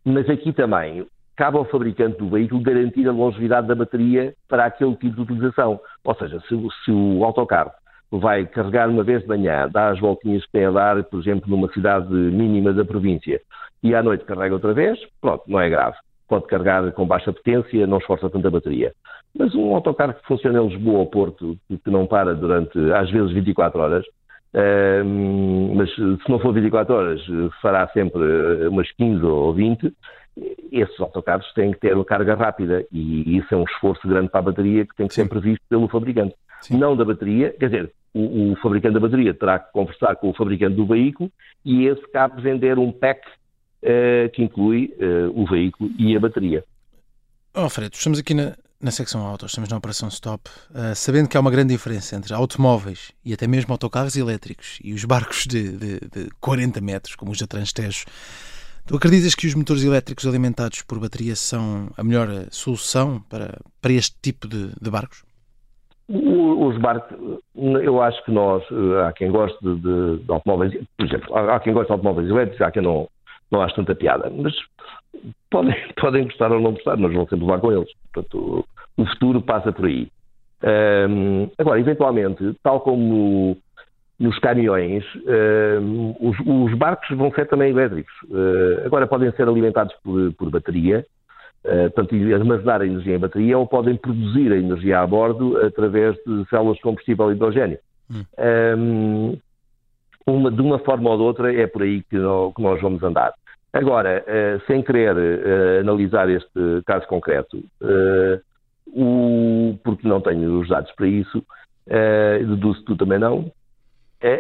mas 0.05 0.29
aqui 0.29 0.53
também 0.53 1.07
cabe 1.37 1.57
ao 1.57 1.65
fabricante 1.65 2.19
do 2.19 2.29
veículo 2.29 2.63
garantir 2.63 3.09
a 3.09 3.13
longevidade 3.13 3.67
da 3.67 3.75
bateria 3.75 4.35
para 4.49 4.67
aquele 4.67 4.95
tipo 4.97 5.17
de 5.17 5.23
utilização. 5.23 5.81
Ou 6.05 6.15
seja, 6.15 6.41
se, 6.41 6.57
se 6.85 6.91
o 6.91 7.25
autocarro 7.25 7.73
vai 8.11 8.47
carregar 8.47 8.89
uma 8.89 9.03
vez 9.03 9.23
de 9.23 9.29
manhã, 9.29 9.69
dá 9.69 9.89
as 9.89 9.99
voltinhas 9.99 10.45
que 10.45 10.53
tem 10.53 10.67
a 10.67 10.71
dar, 10.71 11.03
por 11.05 11.21
exemplo, 11.21 11.49
numa 11.49 11.73
cidade 11.73 12.13
mínima 12.13 12.73
da 12.73 12.85
província, 12.85 13.41
e 13.83 13.95
à 13.95 14.03
noite 14.03 14.25
carrega 14.25 14.55
outra 14.55 14.75
vez, 14.75 14.99
pronto, 15.21 15.45
não 15.49 15.61
é 15.61 15.69
grave. 15.69 15.97
Pode 16.29 16.47
carregar 16.47 16.93
com 16.93 17.07
baixa 17.07 17.33
potência, 17.33 17.87
não 17.87 17.99
esforça 17.99 18.29
tanta 18.31 18.51
bateria. 18.51 18.93
Mas 19.37 19.55
um 19.55 19.75
autocarro 19.75 20.15
que 20.15 20.27
funciona 20.27 20.61
em 20.61 20.69
Lisboa 20.69 21.01
ou 21.01 21.07
Porto, 21.07 21.57
que 21.69 21.91
não 21.91 22.07
para 22.07 22.35
durante, 22.35 22.79
às 22.93 23.11
vezes, 23.11 23.33
24 23.33 23.81
horas, 23.81 24.05
Uh, 24.55 25.75
mas 25.75 25.91
se 25.95 26.31
não 26.31 26.39
for 26.39 26.53
24 26.53 26.95
horas, 26.95 27.21
fará 27.63 27.89
sempre 27.89 28.21
eh, 28.21 28.69
umas 28.69 28.91
15 28.93 29.25
ou 29.25 29.55
20. 29.55 29.93
Esses 30.71 31.01
autocarros 31.01 31.51
têm 31.55 31.73
que 31.73 31.81
ter 31.81 31.95
uma 31.95 32.05
carga 32.05 32.35
rápida 32.35 32.85
e 32.93 33.37
isso 33.37 33.55
é 33.55 33.57
um 33.57 33.65
esforço 33.65 34.07
grande 34.07 34.29
para 34.29 34.41
a 34.41 34.45
bateria 34.45 34.87
que 34.87 34.95
tem 34.95 35.09
que 35.09 35.15
ser 35.15 35.29
previsto 35.29 35.63
pelo 35.69 35.89
fabricante. 35.89 36.35
Sim. 36.61 36.79
Não 36.79 36.97
da 36.97 37.05
bateria, 37.05 37.51
quer 37.59 37.67
dizer, 37.67 37.93
o, 38.15 38.53
o, 38.53 38.57
fabricante 38.57 38.95
da 38.95 39.01
bateria 39.01 39.35
terá 39.35 39.59
que 39.59 39.73
conversar 39.73 40.17
com 40.17 40.31
o 40.31 40.35
fabricante 40.35 40.77
do 40.77 40.87
veículo 40.87 41.31
e 41.65 41.87
esse 41.87 42.03
cabe 42.13 42.41
vender 42.41 42.79
um 42.79 42.93
pack 42.93 43.27
uh, 43.83 44.31
que 44.33 44.43
inclui 44.43 44.95
uh, 44.99 45.41
o 45.41 45.47
veículo 45.47 45.91
e 45.99 46.17
a 46.17 46.21
bateria. 46.21 46.65
Oh, 47.55 47.61
Alfredo, 47.61 47.95
estamos 47.95 48.19
aqui 48.19 48.33
na, 48.33 48.55
na 48.83 48.91
secção 48.91 49.25
autos, 49.25 49.53
estamos 49.53 49.71
na 49.71 49.77
operação 49.77 50.09
stop, 50.09 50.51
uh, 50.71 50.95
sabendo 50.95 51.29
que 51.29 51.37
há 51.37 51.41
uma 51.41 51.51
grande 51.51 51.73
diferença 51.73 52.17
entre 52.17 52.35
automóveis 52.35 53.13
e 53.25 53.33
até 53.33 53.47
mesmo 53.47 53.73
autocarros 53.73 54.17
elétricos 54.17 54.81
e 54.83 54.93
os 54.93 55.05
barcos 55.05 55.47
de, 55.47 55.77
de, 55.79 56.01
de 56.01 56.31
40 56.41 56.81
metros, 56.81 57.15
como 57.15 57.31
os 57.31 57.39
da 57.39 57.47
Transtejo, 57.47 58.05
tu 58.85 58.97
acreditas 58.97 59.37
que 59.37 59.47
os 59.47 59.55
motores 59.55 59.85
elétricos 59.85 60.27
alimentados 60.27 60.83
por 60.83 60.99
bateria 60.99 61.37
são 61.37 61.91
a 61.97 62.03
melhor 62.03 62.29
solução 62.51 63.23
para, 63.31 63.61
para 63.81 63.93
este 63.93 64.17
tipo 64.21 64.49
de, 64.49 64.73
de 64.81 64.91
barcos? 64.91 65.25
Os 66.09 66.77
barcos, 66.79 67.17
eu 67.55 68.03
acho 68.03 68.23
que 68.25 68.33
nós, 68.33 68.63
eh, 68.71 69.07
há 69.07 69.13
quem 69.13 69.31
goste 69.31 69.57
de, 69.63 70.19
de 70.19 70.33
automóveis, 70.33 70.73
por 70.97 71.07
exemplo, 71.07 71.37
há 71.37 71.61
quem 71.61 71.73
goste 71.73 71.87
de 71.87 71.93
automóveis 71.93 72.29
elétricos, 72.29 72.61
há 72.61 72.71
quem 72.71 72.83
não, 72.83 73.09
não 73.51 73.63
acha 73.63 73.77
tanta 73.77 73.95
piada, 73.95 74.29
mas 74.29 74.53
podem, 75.51 75.75
podem 76.01 76.25
gostar 76.25 76.53
ou 76.53 76.61
não 76.61 76.73
gostar, 76.73 76.97
mas 76.97 77.13
vão 77.13 77.27
sempre 77.27 77.45
levar 77.45 77.61
com 77.61 77.73
eles. 77.73 77.91
Portanto, 78.13 78.65
o 78.97 79.07
futuro 79.07 79.43
passa 79.43 79.73
por 79.73 79.87
aí. 79.87 80.09
Um, 81.09 81.51
agora, 81.59 81.81
eventualmente, 81.81 82.55
tal 82.63 82.81
como 82.81 83.57
nos 84.19 84.39
caminhões, 84.39 85.05
um, 85.81 86.15
os, 86.21 86.37
os, 86.47 86.79
barcos 86.79 87.17
vão 87.17 87.33
ser 87.33 87.49
também 87.49 87.71
elétricos. 87.71 88.13
Uh, 88.31 88.87
agora, 88.87 89.07
podem 89.07 89.33
ser 89.33 89.49
alimentados 89.49 89.95
por, 90.05 90.33
por 90.35 90.51
bateria, 90.51 91.05
uh, 91.65 91.91
portanto, 91.91 92.15
armazenar 92.35 92.83
a 92.83 92.87
energia 92.87 93.17
em 93.17 93.19
bateria, 93.19 93.59
ou 93.59 93.67
podem 93.67 93.97
produzir 93.97 94.53
a 94.53 94.57
energia 94.57 95.01
a 95.01 95.07
bordo 95.07 95.57
através 95.59 96.15
de 96.25 96.49
células 96.49 96.77
de 96.77 96.83
combustível 96.83 97.31
e 97.31 97.35
hidrogênio. 97.35 97.79
Hum. 98.11 98.25
Um, 98.79 99.39
uma, 100.25 100.51
de 100.53 100.61
uma 100.61 100.79
forma 100.79 101.11
ou 101.11 101.17
de 101.17 101.23
outra, 101.25 101.53
é 101.53 101.67
por 101.67 101.83
aí 101.83 102.03
que 102.03 102.17
nós 102.17 102.81
vamos 102.81 103.03
andar. 103.03 103.33
Agora, 103.73 104.23
uh, 104.27 104.67
sem 104.67 104.83
querer 104.83 105.17
uh, 105.17 105.81
analisar 105.81 106.29
este 106.29 106.83
caso 106.87 107.07
concreto, 107.07 107.65
o, 108.87 109.79
porque 109.83 110.07
não 110.07 110.21
tenho 110.21 110.61
os 110.61 110.69
dados 110.69 110.93
para 110.93 111.07
isso, 111.07 111.43
deduzo 111.87 112.85
tu 112.85 112.97
também 112.97 113.19
não, 113.19 113.51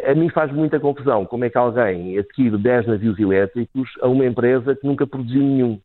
a 0.08 0.14
mim 0.14 0.28
faz 0.28 0.52
muita 0.52 0.78
confusão 0.78 1.24
como 1.24 1.44
é 1.44 1.50
que 1.50 1.56
alguém 1.56 2.18
adquire 2.18 2.56
10 2.56 2.86
navios 2.86 3.18
elétricos 3.18 3.88
a 4.00 4.08
uma 4.08 4.26
empresa 4.26 4.76
que 4.76 4.86
nunca 4.86 5.06
produziu 5.06 5.40
nenhum 5.40 5.80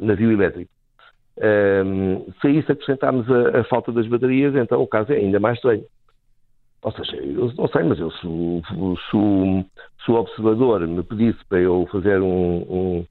navio 0.00 0.32
elétrico. 0.32 0.70
se 2.40 2.46
a 2.46 2.50
isso 2.50 2.72
acrescentarmos 2.72 3.26
a 3.30 3.62
falta 3.64 3.92
das 3.92 4.08
baterias, 4.08 4.54
então 4.56 4.82
o 4.82 4.86
caso 4.86 5.12
é 5.12 5.16
ainda 5.16 5.38
mais 5.38 5.56
estranho. 5.56 5.84
Ou 6.86 6.92
seja, 6.92 7.16
eu 7.16 7.52
não 7.58 7.66
sei, 7.66 7.82
mas 7.82 7.98
eu, 7.98 8.12
se, 8.12 8.20
se, 8.20 9.66
se 10.04 10.10
o 10.12 10.14
observador 10.14 10.86
me 10.86 11.02
pedisse 11.02 11.44
para 11.48 11.58
eu 11.58 11.84
fazer 11.90 12.20
um, 12.20 12.58
um, 12.58 13.06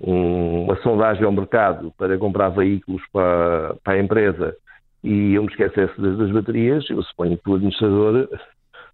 um, 0.00 0.64
uma 0.64 0.82
sondagem 0.82 1.24
ao 1.24 1.30
mercado 1.30 1.94
para 1.96 2.18
comprar 2.18 2.48
veículos 2.48 3.00
para, 3.12 3.76
para 3.84 3.92
a 3.92 4.00
empresa 4.00 4.56
e 5.04 5.34
eu 5.34 5.44
me 5.44 5.48
esquecesse 5.48 6.00
das, 6.00 6.18
das 6.18 6.32
baterias, 6.32 6.84
eu 6.90 7.00
suponho 7.04 7.38
que 7.38 7.48
o 7.48 7.54
administrador, 7.54 8.28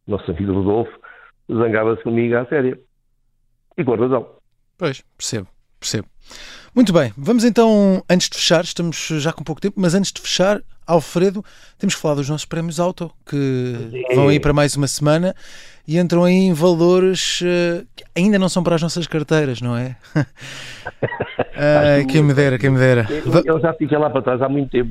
nosso 0.07 0.31
amigo 0.31 0.53
Rodolfo, 0.53 0.93
zangava-se 1.51 2.03
comigo 2.03 2.37
à 2.37 2.45
séria. 2.45 2.79
E 3.79 3.83
com 3.83 3.95
razão. 3.95 4.29
Pois, 4.77 5.03
percebo, 5.17 5.49
percebo. 5.81 6.07
Muito 6.75 6.93
bem, 6.93 7.15
vamos 7.17 7.45
então, 7.45 8.05
antes 8.11 8.29
de 8.29 8.37
fechar, 8.37 8.63
estamos 8.63 9.09
já 9.09 9.33
com 9.33 9.43
pouco 9.43 9.63
tempo, 9.63 9.81
mas 9.81 9.95
antes 9.95 10.13
de 10.13 10.21
fechar, 10.21 10.61
Alfredo, 10.89 11.45
temos 11.79 11.95
que 11.95 12.01
falar 12.01 12.15
dos 12.15 12.29
nossos 12.29 12.47
prémios 12.47 12.81
auto, 12.81 13.13
que 13.27 13.75
vão 14.15 14.29
aí 14.29 14.41
para 14.41 14.55
mais 14.55 14.75
uma 14.75 14.87
semana 14.87 15.35
e 15.87 15.99
entram 15.99 16.25
aí 16.25 16.35
em 16.35 16.53
valores 16.53 17.41
uh, 17.43 17.87
que 17.95 18.05
ainda 18.17 18.39
não 18.39 18.49
são 18.49 18.63
para 18.63 18.75
as 18.75 18.83
nossas 18.83 19.07
carteiras, 19.07 19.61
não 19.61 19.77
é? 19.77 19.97
quem 22.11 22.23
me 22.23 22.33
dera, 22.35 22.59
quem 22.59 22.71
me 22.71 22.79
dera. 22.79 23.07
Eu 23.45 23.61
já 23.61 23.73
fiquei 23.75 23.97
lá 23.99 24.11
para 24.11 24.23
trás 24.23 24.43
há 24.43 24.49
muito 24.49 24.71
tempo. 24.71 24.91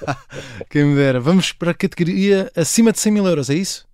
quem 0.70 0.84
me 0.84 0.96
dera. 0.96 1.18
Vamos 1.18 1.52
para 1.52 1.70
a 1.70 1.74
categoria 1.74 2.50
acima 2.56 2.92
de 2.92 2.98
100 2.98 3.12
mil 3.12 3.26
euros, 3.26 3.50
é 3.50 3.54
isso? 3.54 3.86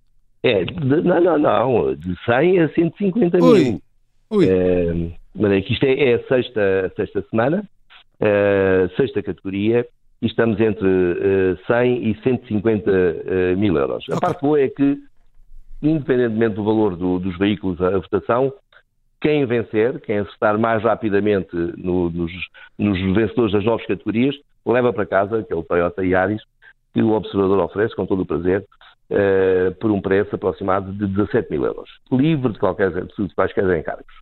É, 0.43 0.63
de, 0.63 0.73
não, 1.03 1.21
não, 1.21 1.37
não. 1.37 1.95
De 1.95 2.15
100 2.25 2.59
a 2.61 2.69
150 2.73 3.43
Ui. 3.43 3.63
mil. 3.63 3.81
Ui. 4.29 4.47
É, 4.47 4.93
mas 5.35 5.51
é 5.51 5.61
que 5.61 5.73
isto 5.73 5.85
é, 5.85 6.11
é 6.11 6.15
a 6.15 6.27
sexta, 6.27 6.93
sexta 6.95 7.25
semana, 7.29 7.63
uh, 8.21 8.95
sexta 8.95 9.21
categoria, 9.23 9.85
e 10.21 10.27
estamos 10.27 10.59
entre 10.59 10.87
uh, 10.87 11.57
100 11.67 12.09
e 12.09 12.21
150 12.21 12.91
uh, 12.91 13.57
mil 13.57 13.75
euros. 13.77 14.05
A 14.11 14.19
parte 14.19 14.41
boa 14.41 14.59
é 14.59 14.67
que, 14.67 14.97
independentemente 15.81 16.55
do 16.55 16.63
valor 16.63 16.95
do, 16.95 17.19
dos 17.19 17.37
veículos 17.37 17.81
à 17.81 17.91
votação, 17.91 18.53
quem 19.21 19.45
vencer, 19.45 19.99
quem 20.01 20.19
acertar 20.19 20.57
mais 20.57 20.83
rapidamente 20.83 21.55
no, 21.77 22.09
nos, 22.09 22.31
nos 22.77 22.99
vencedores 23.15 23.53
das 23.53 23.65
novas 23.65 23.85
categorias, 23.85 24.35
leva 24.65 24.93
para 24.93 25.05
casa 25.05 25.39
aquele 25.39 25.63
Toyota 25.63 26.05
Yaris 26.05 26.41
que 26.93 27.01
o 27.01 27.11
observador 27.11 27.59
oferece 27.59 27.95
com 27.95 28.05
todo 28.05 28.21
o 28.21 28.25
prazer 28.25 28.65
uh, 29.11 29.73
por 29.75 29.91
um 29.91 30.01
preço 30.01 30.35
aproximado 30.35 30.91
de 30.91 31.07
17 31.07 31.51
mil 31.51 31.65
euros, 31.65 31.89
livre 32.11 32.53
de 32.53 32.59
qualquer 32.59 32.91
de 32.91 33.35
quaisquer 33.35 33.77
encargos. 33.77 34.13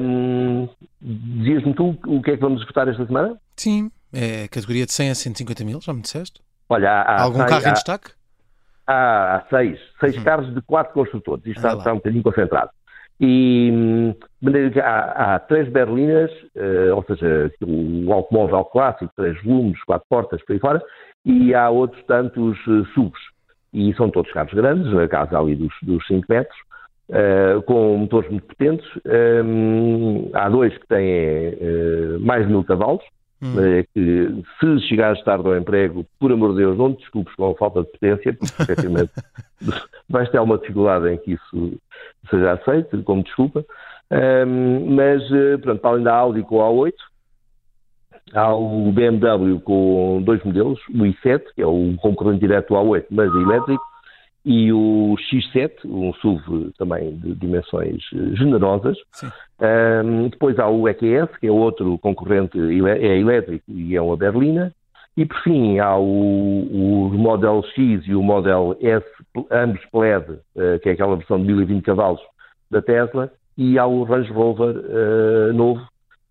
Um, 0.00 0.68
Dizias-me 1.00 1.74
tu 1.74 1.96
o 2.06 2.22
que 2.22 2.30
é 2.30 2.36
que 2.36 2.42
vamos 2.42 2.64
votar 2.64 2.88
esta 2.88 3.06
semana? 3.06 3.38
Sim, 3.56 3.90
é 4.12 4.48
categoria 4.48 4.86
de 4.86 4.92
100 4.92 5.10
a 5.10 5.14
150 5.14 5.64
mil, 5.64 5.80
já 5.80 5.92
me 5.92 6.02
disseste? 6.02 6.40
Olha, 6.68 6.90
há, 6.90 7.02
há 7.02 7.22
algum 7.22 7.38
carro 7.46 7.66
há, 7.66 7.70
em 7.70 7.72
destaque? 7.72 8.10
Há, 8.86 9.36
há 9.36 9.44
seis, 9.48 9.78
seis 10.00 10.16
uhum. 10.16 10.24
carros 10.24 10.54
de 10.54 10.62
quatro 10.62 10.92
construtores, 10.94 11.44
isto 11.46 11.58
está, 11.58 11.74
está, 11.74 11.92
um 11.92 11.96
bocadinho 11.96 12.22
concentrado. 12.22 12.70
E 13.20 14.14
há, 14.80 15.34
há 15.34 15.38
três 15.40 15.68
berlinas, 15.68 16.30
uh, 16.54 16.94
ou 16.94 17.04
seja, 17.04 17.52
o 17.62 18.12
automóvel 18.12 18.64
clássico, 18.66 19.12
três 19.16 19.42
volumes, 19.42 19.82
quatro 19.84 20.06
portas, 20.08 20.40
por 20.44 20.52
aí 20.52 20.58
fora, 20.60 20.82
e 21.24 21.52
há 21.52 21.68
outros 21.68 22.02
tantos 22.04 22.56
uh, 22.66 22.84
subs. 22.94 23.20
E 23.72 23.92
são 23.94 24.08
todos 24.08 24.32
carros 24.32 24.54
grandes, 24.54 24.96
a 24.96 25.08
casa 25.08 25.38
ali 25.38 25.56
dos, 25.56 25.74
dos 25.82 26.06
5 26.06 26.26
metros, 26.28 26.56
uh, 27.10 27.60
com 27.62 27.98
motores 27.98 28.30
muito 28.30 28.46
potentes. 28.46 28.88
Um, 29.44 30.30
há 30.32 30.48
dois 30.48 30.76
que 30.78 30.86
têm 30.86 31.58
mais 32.20 32.46
de 32.46 32.52
mil 32.52 32.62
cavalos, 32.62 33.02
hum. 33.42 33.54
uh, 33.54 33.86
que 33.94 34.44
se 34.60 34.88
chegares 34.88 35.22
tarde 35.24 35.46
ao 35.46 35.56
emprego, 35.56 36.06
por 36.18 36.32
amor 36.32 36.50
de 36.50 36.58
Deus, 36.58 36.78
não 36.78 36.94
te 36.94 37.00
desculpes 37.00 37.34
com 37.34 37.50
a 37.50 37.54
falta 37.54 37.82
de 37.82 37.88
potência, 37.88 38.34
porque 38.34 38.62
efetivamente 38.62 39.12
vais 40.08 40.30
ter 40.30 40.38
alguma 40.38 40.58
dificuldade 40.58 41.08
em 41.08 41.18
que 41.18 41.32
isso 41.32 41.78
seja 42.30 42.52
aceito 42.52 43.02
como 43.02 43.22
desculpa. 43.22 43.64
Um, 44.10 44.94
mas, 44.94 45.22
pronto, 45.60 45.84
além 45.84 46.04
da 46.04 46.14
Audi 46.14 46.42
com 46.42 46.62
a 46.62 46.68
A8, 46.70 46.94
Há 48.34 48.54
o 48.54 48.92
BMW 48.92 49.58
com 49.60 50.22
dois 50.22 50.42
modelos, 50.44 50.78
o 50.88 51.04
i7, 51.04 51.42
que 51.54 51.62
é 51.62 51.66
o 51.66 51.96
concorrente 52.00 52.40
direto 52.40 52.74
ao 52.74 52.86
A8, 52.86 53.06
mas 53.10 53.32
elétrico, 53.34 53.82
e 54.44 54.72
o 54.72 55.16
X7, 55.18 55.84
um 55.84 56.12
SUV 56.14 56.72
também 56.78 57.16
de 57.16 57.34
dimensões 57.34 58.02
eh, 58.14 58.36
generosas. 58.36 58.96
Um, 59.60 60.28
depois 60.28 60.58
há 60.58 60.68
o 60.68 60.88
EQS, 60.88 61.36
que 61.38 61.48
é 61.48 61.50
outro 61.50 61.98
concorrente, 61.98 62.58
é 62.58 63.18
elétrico 63.18 63.64
e 63.68 63.96
é 63.96 64.00
uma 64.00 64.16
berlina. 64.16 64.72
E 65.16 65.26
por 65.26 65.36
fim 65.42 65.80
há 65.80 65.98
o, 65.98 66.04
o 66.04 67.10
Model 67.12 67.64
X 67.74 68.06
e 68.06 68.14
o 68.14 68.22
Model 68.22 68.76
S, 68.80 69.04
ambos 69.50 69.84
PLED, 69.86 70.30
uh, 70.30 70.78
que 70.80 70.88
é 70.88 70.92
aquela 70.92 71.16
versão 71.16 71.40
de 71.40 71.46
1020 71.46 71.82
cavalos 71.82 72.20
da 72.70 72.80
Tesla, 72.80 73.30
e 73.56 73.78
há 73.78 73.86
o 73.86 74.04
Range 74.04 74.30
Rover 74.32 74.76
uh, 74.76 75.52
novo, 75.52 75.84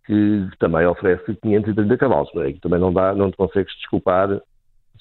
que 0.05 0.47
também 0.57 0.87
oferece 0.87 1.35
530 1.35 1.97
cavalos. 1.97 2.29
É? 2.37 2.53
Também 2.61 2.79
não, 2.79 2.93
dá, 2.93 3.13
não 3.13 3.29
te 3.29 3.35
consegues 3.35 3.75
desculpar 3.75 4.29
de 4.29 4.41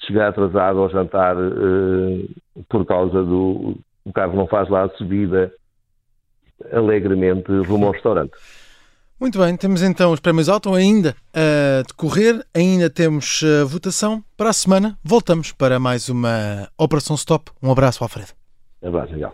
chegar 0.05 0.29
atrasado 0.29 0.79
ao 0.79 0.89
jantar 0.89 1.35
eh, 1.35 2.25
por 2.69 2.85
causa 2.85 3.23
do 3.23 3.77
o 4.05 4.13
carro 4.13 4.35
não 4.35 4.47
faz 4.47 4.69
lá 4.69 4.85
a 4.85 4.89
subida 4.89 5.51
alegremente 6.71 7.51
rumo 7.67 7.87
ao 7.87 7.91
restaurante. 7.91 8.31
Muito 9.19 9.39
bem, 9.39 9.57
temos 9.57 9.81
então 9.81 10.11
os 10.11 10.19
prémios 10.19 10.47
Auto 10.47 10.73
ainda 10.73 11.15
a 11.33 11.81
decorrer, 11.81 12.45
ainda 12.53 12.89
temos 12.89 13.41
a 13.43 13.65
votação. 13.65 14.23
Para 14.37 14.51
a 14.51 14.53
semana 14.53 14.97
voltamos 15.03 15.51
para 15.51 15.79
mais 15.79 16.07
uma 16.07 16.69
Operação 16.77 17.15
Stop. 17.15 17.51
Um 17.61 17.71
abraço, 17.71 18.03
Alfredo. 18.03 18.31
Um 18.81 18.89
abraço, 18.89 19.13
legal. 19.13 19.33